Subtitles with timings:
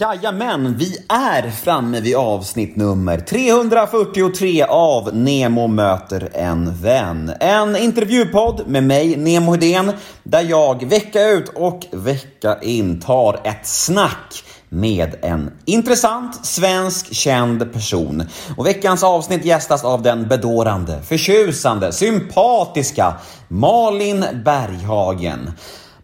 [0.00, 7.32] Jajamän, vi är framme vid avsnitt nummer 343 av Nemo möter en vän.
[7.40, 13.66] En intervjupodd med mig, Nemo Hedén, där jag vecka ut och vecka in tar ett
[13.66, 18.22] snack med en intressant svensk känd person.
[18.56, 23.14] Och veckans avsnitt gästas av den bedårande, förtjusande, sympatiska
[23.48, 25.52] Malin Berghagen.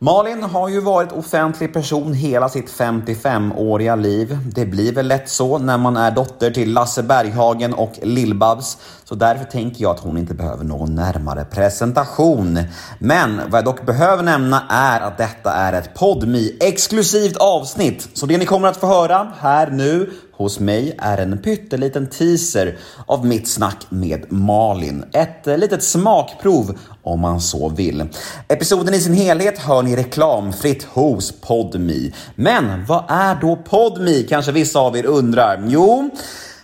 [0.05, 4.39] Malin har ju varit offentlig person hela sitt 55-åriga liv.
[4.55, 8.79] Det blir väl lätt så när man är dotter till Lasse Berghagen och Lill-Babs.
[9.05, 12.59] Så därför tänker jag att hon inte behöver någon närmare presentation.
[12.99, 18.09] Men vad jag dock behöver nämna är att detta är ett podmi exklusivt avsnitt.
[18.15, 20.11] Så det ni kommer att få höra här nu
[20.43, 25.05] hos mig är en pytteliten teaser av mitt snack med Malin.
[25.13, 28.09] Ett eh, litet smakprov om man så vill.
[28.49, 32.15] Episoden i sin helhet hör ni reklamfritt hos Podmi.
[32.35, 35.65] Men vad är då Podmi kanske vissa av er undrar?
[35.67, 36.11] Jo,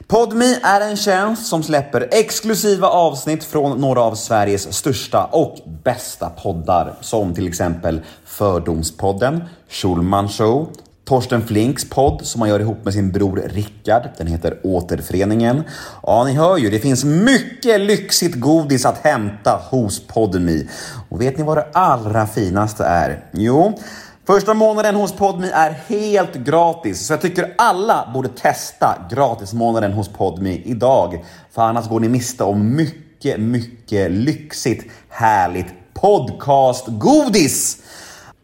[0.06, 6.30] Podmi är en tjänst som släpper exklusiva avsnitt från några av Sveriges största och bästa
[6.30, 10.68] poddar som till exempel Fördomspodden, Schulman Show,
[11.08, 14.08] Torsten Flinks podd som han gör ihop med sin bror Rickard.
[14.18, 15.62] Den heter Återföreningen.
[16.02, 20.68] Ja, ni hör ju, det finns mycket lyxigt godis att hämta hos Podmi.
[21.08, 23.24] Och vet ni vad det allra finaste är?
[23.32, 23.78] Jo,
[24.26, 30.08] Första månaden hos Podmi är helt gratis, så jag tycker alla borde testa gratismånaden hos
[30.08, 31.24] Podmi idag.
[31.50, 37.78] För annars går ni miste om mycket, mycket lyxigt, härligt podcastgodis!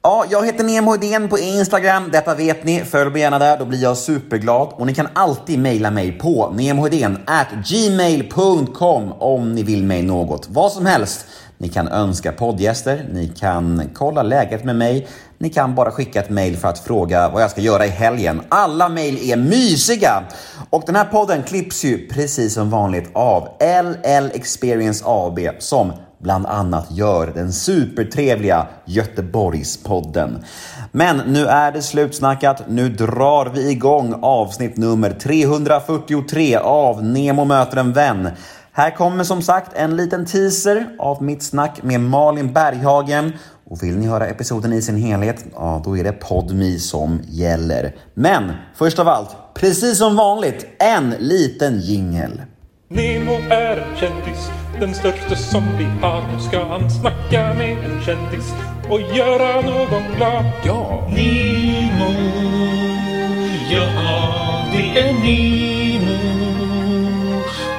[0.06, 2.10] Ja, jag heter Nemo Hedén på Instagram.
[2.12, 2.84] Detta vet ni.
[2.84, 4.68] Följ mig gärna där, då blir jag superglad.
[4.72, 6.54] Och ni kan alltid mejla mig på
[7.68, 10.48] gmail.com om ni vill mig något.
[10.50, 11.26] Vad som helst.
[11.58, 16.30] Ni kan önska poddgäster, ni kan kolla läget med mig, ni kan bara skicka ett
[16.30, 18.42] mejl för att fråga vad jag ska göra i helgen.
[18.48, 20.22] Alla mejl är mysiga!
[20.70, 25.92] Och den här podden klipps ju precis som vanligt av LL Experience AB som
[26.24, 30.44] bland annat gör den supertrevliga Göteborgspodden.
[30.92, 32.62] Men nu är det slutsnackat.
[32.68, 38.28] Nu drar vi igång avsnitt nummer 343 av Nemo möter en vän.
[38.72, 43.32] Här kommer som sagt en liten teaser av mitt snack med Malin Berghagen.
[43.70, 47.94] Och vill ni höra episoden i sin helhet, ja då är det PodMe som gäller.
[48.14, 52.40] Men först av allt, precis som vanligt, en liten jingel.
[52.88, 54.50] Nemo är en kändis,
[54.80, 56.32] den största som vi har.
[56.32, 58.52] Nu ska han snacka med en kändis
[58.90, 60.44] och göra någon glad.
[60.64, 61.08] Ja!
[61.08, 62.12] Nemo,
[63.70, 66.18] ja det är Nemo.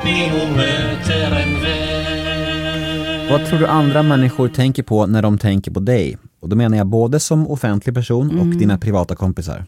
[0.04, 3.30] Nemo möter en vän.
[3.30, 6.18] Vad tror du andra människor tänker på när de tänker på dig?
[6.40, 9.66] Och då menar jag både som offentlig person och dina privata kompisar.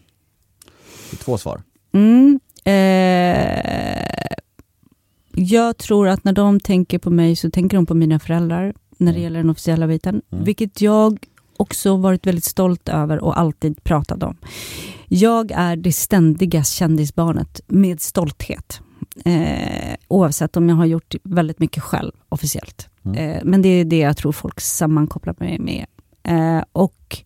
[1.12, 1.62] Det är två svar.
[1.94, 4.07] Mm, eh,
[5.40, 9.14] jag tror att när de tänker på mig så tänker de på mina föräldrar när
[9.14, 10.22] det gäller den officiella biten.
[10.30, 11.26] Vilket jag
[11.58, 14.38] också varit väldigt stolt över och alltid pratat om.
[15.08, 18.82] Jag är det ständiga kändisbarnet med stolthet.
[19.26, 22.90] Eh, oavsett om jag har gjort väldigt mycket själv officiellt.
[23.16, 25.86] Eh, men det är det jag tror folk sammankopplar mig med.
[26.24, 27.18] Eh, och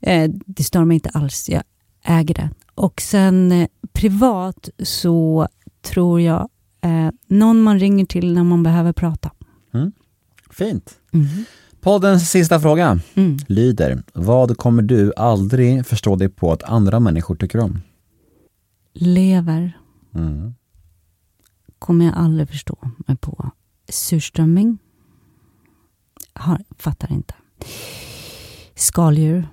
[0.00, 1.62] eh, det stör mig inte alls, jag
[2.04, 2.50] äger det.
[2.74, 5.48] Och sen eh, privat så
[5.82, 6.48] tror jag
[6.84, 9.30] eh, någon man ringer till när man behöver prata.
[10.50, 10.94] Fint.
[11.80, 13.36] Poddens sista fråga Mm.
[13.48, 17.80] lyder, vad kommer du aldrig förstå dig på att andra människor tycker om?
[18.92, 19.78] Lever
[20.14, 20.54] Mm.
[21.78, 23.50] kommer jag aldrig förstå mig på.
[23.88, 24.78] Surströmming
[26.32, 27.34] har, fattar inte.
[28.74, 29.48] Skaldjur.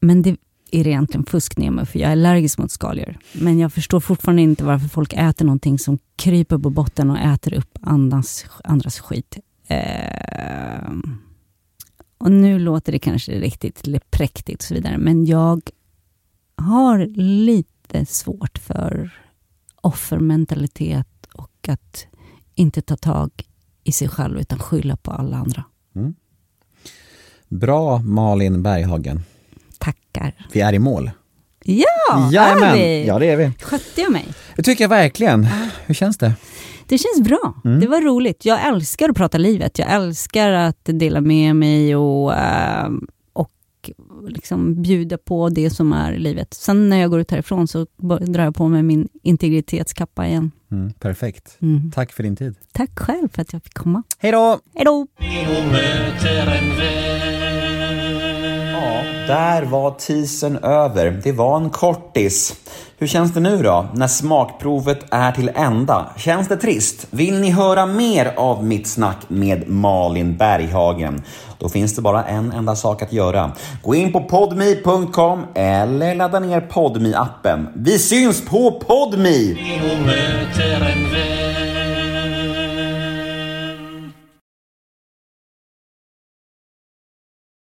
[0.00, 0.36] Men det
[0.70, 3.18] är egentligen fusk ner mig, för jag är allergisk mot skaldjur.
[3.32, 7.54] Men jag förstår fortfarande inte varför folk äter någonting som kryper på botten och äter
[7.54, 9.38] upp andras, andras skit.
[9.66, 10.92] Eh,
[12.18, 15.70] och nu låter det kanske riktigt präktigt och så vidare, men jag
[16.56, 19.10] har lite svårt för
[19.80, 22.06] offermentalitet och att
[22.54, 23.30] inte ta tag
[23.84, 25.64] i sig själv utan skylla på alla andra.
[27.48, 29.20] Bra Malin Berghagen.
[29.78, 30.25] Tackar.
[30.56, 31.10] Vi är i mål.
[31.64, 32.68] Ja, Jajamän.
[32.68, 33.06] är vi?
[33.06, 33.52] Ja det är vi.
[33.62, 34.24] Skötte jag mig?
[34.56, 35.44] Det tycker jag verkligen.
[35.86, 36.32] Hur känns det?
[36.86, 37.54] Det känns bra.
[37.80, 38.44] Det var roligt.
[38.44, 39.78] Jag älskar att prata livet.
[39.78, 42.90] Jag älskar att dela med mig och, eh,
[43.32, 43.50] och
[44.28, 46.54] liksom bjuda på det som är livet.
[46.54, 47.86] Sen när jag går ut härifrån så
[48.20, 50.50] drar jag på mig min integritetskappa igen.
[50.72, 51.56] Mm, perfekt.
[51.62, 51.90] Mm.
[51.94, 52.54] Tack för din tid.
[52.72, 54.02] Tack själv för att jag fick komma.
[54.18, 54.58] Hej då!
[54.74, 55.06] Hej då!
[59.26, 61.20] Där var teasern över.
[61.24, 62.54] Det var en kortis.
[62.98, 66.06] Hur känns det nu då, när smakprovet är till ända?
[66.16, 67.06] Känns det trist?
[67.10, 71.22] Vill ni höra mer av mitt snack med Malin Berghagen?
[71.58, 73.52] Då finns det bara en enda sak att göra.
[73.82, 79.56] Gå in på podme.com eller ladda ner podme appen Vi syns på podme!